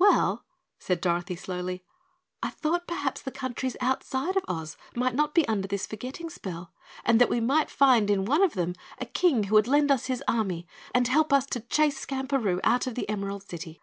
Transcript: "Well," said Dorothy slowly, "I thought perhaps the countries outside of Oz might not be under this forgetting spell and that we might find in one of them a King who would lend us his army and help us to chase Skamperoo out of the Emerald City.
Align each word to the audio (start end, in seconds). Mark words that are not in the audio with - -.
"Well," 0.00 0.44
said 0.80 1.00
Dorothy 1.00 1.36
slowly, 1.36 1.84
"I 2.42 2.50
thought 2.50 2.88
perhaps 2.88 3.22
the 3.22 3.30
countries 3.30 3.76
outside 3.80 4.36
of 4.36 4.44
Oz 4.48 4.76
might 4.96 5.14
not 5.14 5.32
be 5.32 5.46
under 5.46 5.68
this 5.68 5.86
forgetting 5.86 6.28
spell 6.28 6.72
and 7.04 7.20
that 7.20 7.28
we 7.30 7.38
might 7.38 7.70
find 7.70 8.10
in 8.10 8.24
one 8.24 8.42
of 8.42 8.54
them 8.54 8.74
a 8.98 9.06
King 9.06 9.44
who 9.44 9.54
would 9.54 9.68
lend 9.68 9.92
us 9.92 10.06
his 10.06 10.24
army 10.26 10.66
and 10.92 11.06
help 11.06 11.32
us 11.32 11.46
to 11.46 11.60
chase 11.60 12.00
Skamperoo 12.04 12.58
out 12.64 12.88
of 12.88 12.96
the 12.96 13.08
Emerald 13.08 13.48
City. 13.48 13.80